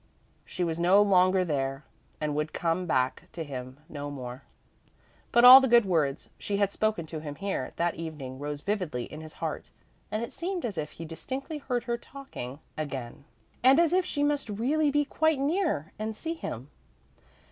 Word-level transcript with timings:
She 0.45 0.63
was 0.63 0.79
no 0.79 0.99
longer 1.03 1.45
there, 1.45 1.85
and 2.19 2.33
would 2.33 2.53
come 2.53 2.87
back 2.87 3.29
to 3.33 3.43
him 3.43 3.77
no 3.87 4.09
more. 4.09 4.41
But 5.31 5.45
all 5.45 5.61
the 5.61 5.67
good 5.67 5.85
words 5.85 6.31
she 6.39 6.57
had 6.57 6.71
spoken 6.71 7.05
to 7.05 7.19
him 7.19 7.35
here 7.35 7.71
that 7.75 7.93
evening 7.93 8.39
rose 8.39 8.61
vividly 8.61 9.03
in 9.03 9.21
his 9.21 9.33
heart, 9.33 9.69
and 10.09 10.23
it 10.23 10.33
seemed 10.33 10.65
as 10.65 10.79
if 10.79 10.93
he 10.93 11.05
distinctly 11.05 11.59
heard 11.59 11.83
her 11.83 11.97
talking 11.99 12.57
again, 12.75 13.25
and 13.61 13.79
as 13.79 13.93
if 13.93 14.03
she 14.03 14.23
must 14.23 14.49
really 14.49 14.89
be 14.89 15.05
quite 15.05 15.37
near 15.37 15.91
and 15.99 16.15
see 16.15 16.33
him. 16.33 16.71